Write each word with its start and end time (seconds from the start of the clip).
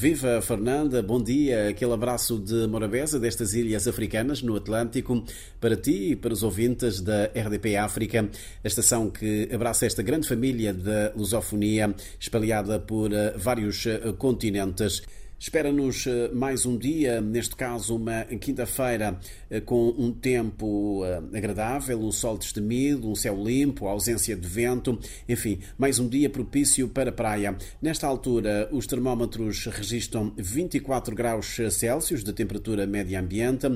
Viva 0.00 0.40
Fernanda, 0.40 1.02
bom 1.02 1.20
dia, 1.20 1.70
aquele 1.70 1.92
abraço 1.92 2.38
de 2.38 2.68
Morabeza 2.68 3.18
destas 3.18 3.52
ilhas 3.52 3.88
africanas 3.88 4.40
no 4.40 4.54
Atlântico 4.54 5.24
para 5.60 5.74
ti 5.76 6.12
e 6.12 6.16
para 6.16 6.32
os 6.32 6.44
ouvintes 6.44 7.00
da 7.00 7.24
RDP 7.24 7.74
África, 7.74 8.30
a 8.62 8.68
estação 8.68 9.10
que 9.10 9.48
abraça 9.52 9.86
esta 9.86 10.00
grande 10.00 10.28
família 10.28 10.72
da 10.72 11.12
lusofonia 11.16 11.92
espalhada 12.20 12.78
por 12.78 13.12
eh, 13.12 13.34
vários 13.36 13.86
eh, 13.86 14.14
continentes. 14.16 15.02
Espera-nos 15.40 16.04
eh, 16.04 16.30
mais 16.34 16.66
um 16.66 16.76
dia, 16.76 17.20
neste 17.20 17.54
caso 17.54 17.94
uma 17.94 18.24
quinta-feira 18.24 19.20
eh, 19.48 19.60
com 19.60 19.94
um 19.96 20.10
tempo 20.10 21.04
eh, 21.04 21.38
agradável, 21.38 22.00
um 22.00 22.10
sol 22.10 22.36
destemido, 22.36 23.08
um 23.08 23.14
céu 23.14 23.40
limpo, 23.40 23.86
ausência 23.86 24.34
de 24.34 24.48
vento, 24.48 24.98
enfim, 25.28 25.60
mais 25.78 26.00
um 26.00 26.08
dia 26.08 26.28
propício 26.28 26.88
para 26.88 27.10
a 27.10 27.12
praia. 27.12 27.56
Nesta 27.80 28.08
altura, 28.08 28.68
os 28.72 28.84
termómetros 28.88 29.64
registram 29.66 30.32
24 30.36 31.14
graus 31.14 31.56
Celsius 31.70 32.24
de 32.24 32.32
temperatura 32.32 32.84
média 32.84 33.20
ambiente. 33.20 33.66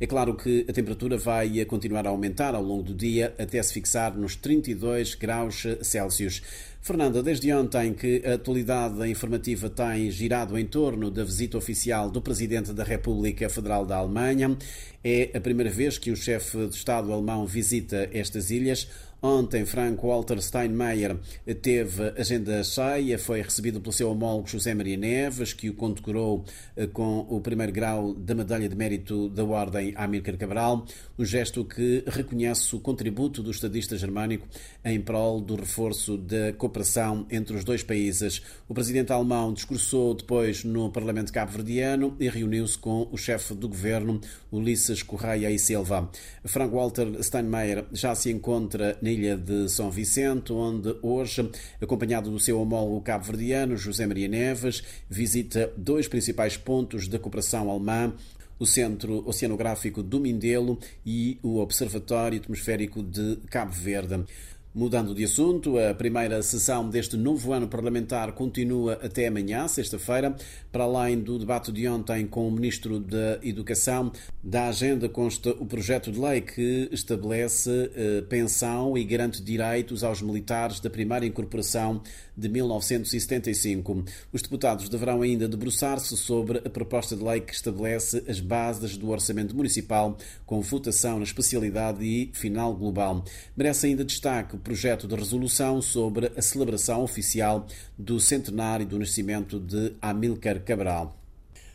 É 0.00 0.06
claro 0.06 0.34
que 0.34 0.64
a 0.66 0.72
temperatura 0.72 1.18
vai 1.18 1.62
continuar 1.66 2.06
a 2.06 2.10
aumentar 2.10 2.54
ao 2.54 2.62
longo 2.62 2.82
do 2.82 2.94
dia 2.94 3.34
até 3.38 3.62
se 3.62 3.74
fixar 3.74 4.16
nos 4.16 4.36
32 4.36 5.16
graus 5.16 5.66
Celsius. 5.82 6.40
Fernanda, 6.82 7.22
desde 7.22 7.52
ontem 7.52 7.92
que 7.92 8.22
a 8.24 8.34
atualidade 8.34 9.06
informativa 9.06 9.68
tem 9.68 10.10
girado 10.10 10.58
em 10.58 10.64
torno 10.64 11.10
da 11.10 11.22
visita 11.22 11.58
oficial 11.58 12.10
do 12.10 12.22
Presidente 12.22 12.72
da 12.72 12.82
República 12.82 13.50
Federal 13.50 13.84
da 13.84 13.96
Alemanha, 13.96 14.56
é 15.04 15.30
a 15.34 15.40
primeira 15.40 15.70
vez 15.70 15.98
que 15.98 16.10
o 16.10 16.16
chefe 16.16 16.56
de 16.68 16.74
Estado 16.74 17.12
alemão 17.12 17.46
visita 17.46 18.08
estas 18.12 18.50
ilhas. 18.50 18.88
Ontem, 19.22 19.66
Frank 19.66 20.00
Walter 20.02 20.40
Steinmeier 20.40 21.14
teve 21.60 22.14
agenda 22.16 22.64
cheia, 22.64 23.18
foi 23.18 23.42
recebido 23.42 23.78
pelo 23.78 23.92
seu 23.92 24.10
homólogo 24.10 24.48
José 24.48 24.72
Maria 24.72 24.96
Neves, 24.96 25.52
que 25.52 25.68
o 25.68 25.74
condecorou 25.74 26.42
eh, 26.74 26.86
com 26.86 27.26
o 27.28 27.38
primeiro 27.38 27.70
grau 27.70 28.14
da 28.14 28.34
Medalha 28.34 28.66
de 28.66 28.74
Mérito 28.74 29.28
da 29.28 29.44
Ordem 29.44 29.92
Amílcar 29.94 30.38
Cabral, 30.38 30.86
um 31.18 31.24
gesto 31.24 31.66
que 31.66 32.02
reconhece 32.06 32.74
o 32.74 32.80
contributo 32.80 33.42
do 33.42 33.50
estadista 33.50 33.94
germânico 33.94 34.48
em 34.82 34.98
prol 34.98 35.38
do 35.38 35.54
reforço 35.54 36.16
da 36.16 36.54
cooperação 36.54 37.26
entre 37.30 37.54
os 37.54 37.62
dois 37.62 37.82
países. 37.82 38.40
O 38.66 38.72
presidente 38.72 39.12
alemão 39.12 39.52
discursou 39.52 40.14
depois 40.14 40.64
no 40.64 40.90
Parlamento 40.90 41.30
cabo-verdiano 41.30 42.16
e 42.18 42.26
reuniu-se 42.26 42.78
com 42.78 43.06
o 43.12 43.18
chefe 43.18 43.52
do 43.52 43.68
governo, 43.68 44.18
Ulisses 44.50 45.02
Correia 45.02 45.50
e 45.50 45.58
Silva. 45.58 46.10
Frank 46.46 46.74
Walter 46.74 47.22
Steinmeier 47.22 47.84
já 47.92 48.14
se 48.14 48.30
encontra 48.30 48.96
ilha 49.10 49.36
de 49.36 49.68
São 49.68 49.90
Vicente, 49.90 50.52
onde 50.52 50.96
hoje, 51.02 51.50
acompanhado 51.80 52.30
do 52.30 52.38
seu 52.38 52.60
homólogo 52.60 53.00
cabo-verdiano, 53.00 53.76
José 53.76 54.06
Maria 54.06 54.28
Neves, 54.28 54.82
visita 55.08 55.72
dois 55.76 56.08
principais 56.08 56.56
pontos 56.56 57.08
da 57.08 57.18
cooperação 57.18 57.70
alemã, 57.70 58.12
o 58.58 58.66
Centro 58.66 59.26
Oceanográfico 59.26 60.02
do 60.02 60.20
Mindelo 60.20 60.78
e 61.04 61.38
o 61.42 61.58
Observatório 61.58 62.38
Atmosférico 62.38 63.02
de 63.02 63.36
Cabo 63.48 63.72
Verde. 63.72 64.24
Mudando 64.72 65.12
de 65.16 65.24
assunto, 65.24 65.76
a 65.80 65.92
primeira 65.92 66.40
sessão 66.44 66.88
deste 66.88 67.16
novo 67.16 67.52
ano 67.52 67.66
parlamentar 67.66 68.30
continua 68.30 68.92
até 69.02 69.26
amanhã, 69.26 69.66
sexta-feira, 69.66 70.36
para 70.70 70.84
além 70.84 71.18
do 71.18 71.40
debate 71.40 71.72
de 71.72 71.88
ontem 71.88 72.24
com 72.24 72.46
o 72.46 72.52
Ministro 72.52 73.00
da 73.00 73.40
Educação. 73.42 74.12
Da 74.40 74.68
agenda 74.68 75.08
consta 75.08 75.50
o 75.58 75.66
projeto 75.66 76.12
de 76.12 76.20
lei 76.20 76.40
que 76.40 76.88
estabelece 76.92 77.90
eh, 77.96 78.22
pensão 78.28 78.96
e 78.96 79.02
garante 79.02 79.42
direitos 79.42 80.04
aos 80.04 80.22
militares 80.22 80.78
da 80.78 80.88
primeira 80.88 81.26
incorporação 81.26 82.00
de 82.36 82.48
1975. 82.48 84.04
Os 84.32 84.40
deputados 84.40 84.88
deverão 84.88 85.22
ainda 85.22 85.48
debruçar-se 85.48 86.16
sobre 86.16 86.58
a 86.58 86.70
proposta 86.70 87.16
de 87.16 87.24
lei 87.24 87.40
que 87.40 87.52
estabelece 87.52 88.22
as 88.28 88.38
bases 88.38 88.96
do 88.96 89.10
orçamento 89.10 89.54
municipal 89.54 90.16
com 90.46 90.60
votação 90.60 91.18
na 91.18 91.24
especialidade 91.24 92.04
e 92.04 92.30
final 92.32 92.72
global. 92.72 93.24
Merece 93.56 93.88
ainda 93.88 94.04
destaque 94.04 94.59
projeto 94.60 95.08
de 95.08 95.14
resolução 95.14 95.82
sobre 95.82 96.32
a 96.36 96.42
celebração 96.42 97.02
oficial 97.02 97.66
do 97.98 98.20
centenário 98.20 98.86
do 98.86 98.98
nascimento 98.98 99.58
de 99.58 99.94
Amílcar 100.00 100.60
Cabral. 100.62 101.19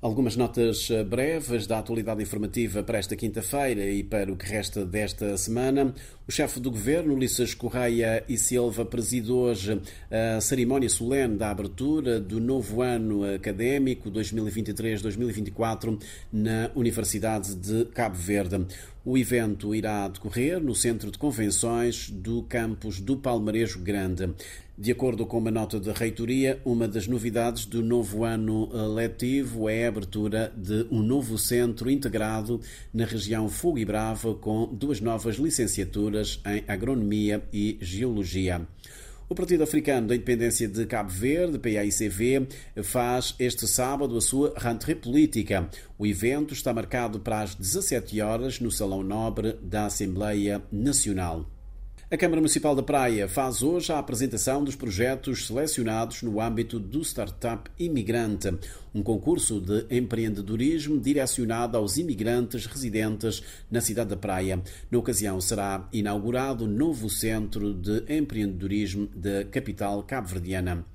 Algumas 0.00 0.36
notas 0.36 0.88
eh, 0.92 1.02
breves 1.02 1.66
da 1.66 1.80
atualidade 1.80 2.22
informativa 2.22 2.84
para 2.84 2.98
esta 2.98 3.16
quinta-feira 3.16 3.84
e 3.84 4.04
para 4.04 4.32
o 4.32 4.36
que 4.36 4.46
resta 4.46 4.86
desta 4.86 5.36
semana. 5.36 5.92
O 6.24 6.30
chefe 6.30 6.60
do 6.60 6.70
governo, 6.70 7.14
Ulisses 7.14 7.52
Correia 7.52 8.22
e 8.28 8.38
Silva, 8.38 8.84
preside 8.84 9.32
hoje 9.32 9.82
a 10.08 10.40
cerimónia 10.40 10.88
solene 10.88 11.36
da 11.36 11.50
abertura 11.50 12.20
do 12.20 12.38
novo 12.38 12.80
ano 12.80 13.24
académico 13.24 14.08
2023-2024 14.08 16.00
na 16.32 16.70
Universidade 16.76 17.56
de 17.56 17.86
Cabo 17.86 18.14
Verde. 18.14 18.66
O 19.04 19.18
evento 19.18 19.74
irá 19.74 20.06
decorrer 20.06 20.60
no 20.60 20.76
Centro 20.76 21.10
de 21.10 21.18
Convenções 21.18 22.08
do 22.08 22.44
campus 22.44 23.00
do 23.00 23.16
Palmarejo 23.16 23.80
Grande. 23.80 24.32
De 24.80 24.92
acordo 24.92 25.26
com 25.26 25.38
uma 25.38 25.50
nota 25.50 25.80
da 25.80 25.92
reitoria, 25.92 26.62
uma 26.64 26.86
das 26.86 27.08
novidades 27.08 27.66
do 27.66 27.82
novo 27.82 28.22
ano 28.22 28.70
letivo 28.94 29.68
é 29.68 29.84
a 29.84 29.88
abertura 29.88 30.52
de 30.56 30.86
um 30.88 31.02
novo 31.02 31.36
centro 31.36 31.90
integrado 31.90 32.60
na 32.94 33.04
região 33.04 33.48
Fogo 33.48 33.78
e 33.78 33.84
Brava 33.84 34.36
com 34.36 34.72
duas 34.72 35.00
novas 35.00 35.34
licenciaturas 35.34 36.40
em 36.46 36.62
Agronomia 36.68 37.42
e 37.52 37.76
Geologia. 37.80 38.68
O 39.28 39.34
Partido 39.34 39.64
Africano 39.64 40.06
da 40.06 40.14
Independência 40.14 40.68
de 40.68 40.86
Cabo 40.86 41.10
Verde, 41.10 41.58
PAICV, 41.58 42.46
faz 42.84 43.34
este 43.36 43.66
sábado 43.66 44.16
a 44.16 44.20
sua 44.20 44.54
rentrée 44.56 44.94
política. 44.94 45.68
O 45.98 46.06
evento 46.06 46.54
está 46.54 46.72
marcado 46.72 47.18
para 47.18 47.40
as 47.40 47.56
17 47.56 48.20
horas 48.20 48.60
no 48.60 48.70
Salão 48.70 49.02
Nobre 49.02 49.58
da 49.60 49.86
Assembleia 49.86 50.62
Nacional. 50.70 51.57
A 52.10 52.16
Câmara 52.16 52.40
Municipal 52.40 52.74
da 52.74 52.82
Praia 52.82 53.28
faz 53.28 53.62
hoje 53.62 53.92
a 53.92 53.98
apresentação 53.98 54.64
dos 54.64 54.74
projetos 54.74 55.46
selecionados 55.46 56.22
no 56.22 56.40
âmbito 56.40 56.80
do 56.80 57.02
Startup 57.02 57.70
Imigrante, 57.78 58.48
um 58.94 59.02
concurso 59.02 59.60
de 59.60 59.84
empreendedorismo 59.94 60.98
direcionado 60.98 61.76
aos 61.76 61.98
imigrantes 61.98 62.64
residentes 62.64 63.42
na 63.70 63.82
cidade 63.82 64.08
da 64.08 64.16
Praia. 64.16 64.58
Na 64.90 64.98
ocasião 64.98 65.38
será 65.38 65.86
inaugurado 65.92 66.64
o 66.64 66.66
novo 66.66 67.10
centro 67.10 67.74
de 67.74 68.02
empreendedorismo 68.08 69.06
da 69.14 69.44
capital 69.44 70.02
cabo-verdiana. 70.02 70.86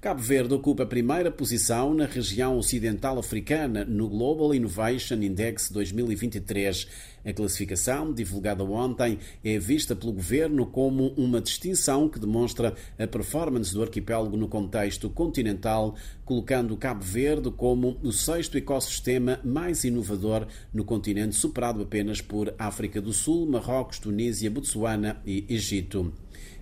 Cabo 0.00 0.22
Verde 0.22 0.54
ocupa 0.54 0.84
a 0.84 0.86
primeira 0.86 1.30
posição 1.30 1.92
na 1.92 2.06
região 2.06 2.56
ocidental 2.56 3.18
africana 3.18 3.84
no 3.84 4.08
Global 4.08 4.54
Innovation 4.54 5.16
Index 5.16 5.70
2023. 5.70 6.88
A 7.22 7.34
classificação, 7.34 8.10
divulgada 8.10 8.64
ontem, 8.64 9.18
é 9.44 9.58
vista 9.58 9.94
pelo 9.94 10.14
governo 10.14 10.64
como 10.64 11.08
uma 11.18 11.38
distinção 11.38 12.08
que 12.08 12.18
demonstra 12.18 12.74
a 12.98 13.06
performance 13.06 13.74
do 13.74 13.82
arquipélago 13.82 14.38
no 14.38 14.48
contexto 14.48 15.10
continental, 15.10 15.94
colocando 16.24 16.78
Cabo 16.78 17.04
Verde 17.04 17.50
como 17.50 17.98
o 18.02 18.10
sexto 18.10 18.56
ecossistema 18.56 19.38
mais 19.44 19.84
inovador 19.84 20.46
no 20.72 20.82
continente, 20.82 21.36
superado 21.36 21.82
apenas 21.82 22.22
por 22.22 22.54
África 22.58 23.02
do 23.02 23.12
Sul, 23.12 23.44
Marrocos, 23.44 23.98
Tunísia, 23.98 24.50
Botsuana 24.50 25.20
e 25.26 25.44
Egito. 25.46 26.10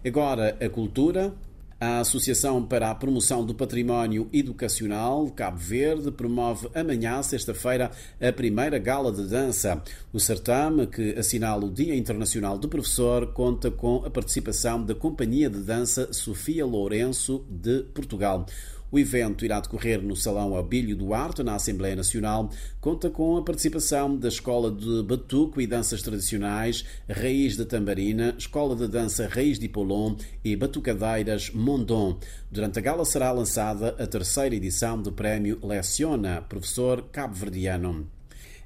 Agora, 0.05 0.57
a 0.61 0.69
cultura, 0.69 1.33
a 1.81 2.01
Associação 2.01 2.65
para 2.65 2.91
a 2.91 2.95
Promoção 2.95 3.45
do 3.45 3.55
Património 3.55 4.29
Educacional 4.33 5.31
Cabo 5.31 5.59
Verde 5.59 6.11
promove 6.11 6.69
amanhã, 6.75 7.23
sexta-feira, 7.23 7.91
a 8.21 8.33
primeira 8.33 8.79
gala 8.79 9.13
de 9.13 9.29
dança. 9.29 9.81
O 10.13 10.19
certame, 10.19 10.89
que 10.89 11.13
assinala 11.13 11.65
o 11.65 11.71
Dia 11.71 11.95
Internacional 11.95 12.59
do 12.59 12.69
Professor, 12.69 13.33
conta 13.33 13.71
com 13.71 14.05
a 14.05 14.11
participação 14.11 14.85
da 14.85 14.95
Companhia 14.95 15.49
de 15.49 15.61
Dança 15.61 16.13
Sofia 16.13 16.67
Lourenço 16.67 17.45
de 17.49 17.85
Portugal. 17.95 18.45
O 18.91 18.99
evento 18.99 19.45
irá 19.45 19.61
decorrer 19.61 20.01
no 20.03 20.17
Salão 20.17 20.57
Abílio 20.57 20.97
Duarte, 20.97 21.43
na 21.43 21.55
Assembleia 21.55 21.95
Nacional. 21.95 22.51
Conta 22.81 23.11
com 23.11 23.37
a 23.37 23.43
participação 23.43 24.17
da 24.17 24.29
Escola 24.29 24.71
de 24.71 25.03
Batuco 25.03 25.61
e 25.61 25.67
Danças 25.67 26.01
Tradicionais 26.01 26.87
Raiz 27.09 27.57
de 27.57 27.67
Tambarina, 27.67 28.35
Escola 28.39 28.75
de 28.75 28.89
Dança 28.89 29.29
Raiz 29.29 29.59
de 29.59 29.67
Ipolon 29.67 30.17
e 30.43 30.57
Batucadeiras 30.57 31.51
Mondon. 31.51 32.19
Durante 32.51 32.79
a 32.79 32.83
gala 32.83 33.05
será 33.05 33.31
lançada 33.31 33.95
a 33.99 34.07
terceira 34.07 34.55
edição 34.55 35.01
do 35.01 35.13
Prémio 35.13 35.59
Leciona, 35.63 36.41
professor 36.41 37.03
cabo-verdiano. 37.13 38.09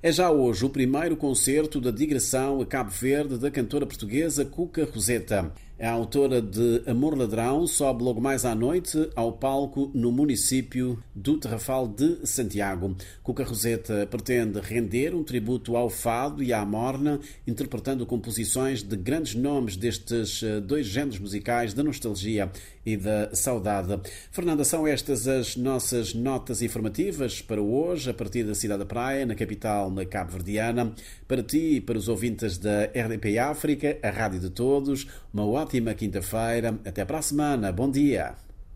É 0.04 0.10
já 0.10 0.32
hoje 0.32 0.64
o 0.64 0.68
primeiro 0.68 1.16
concerto 1.16 1.80
da 1.80 1.92
digressão 1.92 2.60
a 2.60 2.66
Cabo 2.66 2.90
Verde 2.90 3.38
da 3.38 3.52
cantora 3.52 3.86
portuguesa 3.86 4.44
Cuca 4.44 4.84
Roseta. 4.84 5.52
A 5.82 5.90
autora 5.90 6.40
de 6.40 6.80
Amor 6.86 7.18
Ladrão, 7.18 7.66
sobe 7.66 8.04
logo 8.04 8.20
mais 8.20 8.44
à 8.44 8.54
noite 8.54 9.10
ao 9.16 9.32
palco 9.32 9.90
no 9.92 10.12
município 10.12 11.02
do 11.12 11.36
Terrafal 11.38 11.88
de 11.88 12.24
Santiago. 12.24 12.96
Cuca 13.20 13.42
Roseta 13.42 14.06
pretende 14.08 14.60
render 14.60 15.12
um 15.12 15.24
tributo 15.24 15.76
ao 15.76 15.90
fado 15.90 16.40
e 16.40 16.52
à 16.52 16.64
morna, 16.64 17.18
interpretando 17.44 18.06
composições 18.06 18.80
de 18.84 18.96
grandes 18.96 19.34
nomes 19.34 19.74
destes 19.74 20.40
eh, 20.44 20.60
dois 20.60 20.86
géneros 20.86 21.18
musicais 21.18 21.74
da 21.74 21.82
nostalgia 21.82 22.48
e 22.86 22.96
da 22.96 23.34
saudade. 23.34 24.00
Fernanda, 24.30 24.64
são 24.64 24.86
estas 24.86 25.26
as 25.26 25.56
nossas 25.56 26.14
notas 26.14 26.62
informativas 26.62 27.42
para 27.42 27.60
hoje, 27.60 28.08
a 28.08 28.14
partir 28.14 28.44
da 28.44 28.54
cidade 28.54 28.80
da 28.80 28.86
Praia, 28.86 29.26
na 29.26 29.34
capital 29.34 29.92
cabo-verdiana. 30.08 30.94
Para 31.26 31.42
ti 31.42 31.76
e 31.76 31.80
para 31.80 31.98
os 31.98 32.08
ouvintes 32.08 32.58
da 32.58 32.84
RDP 32.84 33.38
África, 33.38 33.98
a 34.02 34.10
rádio 34.10 34.38
de 34.38 34.50
todos, 34.50 35.06
uma 35.32 35.44
ótima 35.72 35.94
quinta-feira. 35.94 36.78
Até 36.84 37.02
para 37.04 37.18
a 37.18 37.22
semana. 37.22 37.72
Bom 37.72 37.90
dia. 37.90 38.34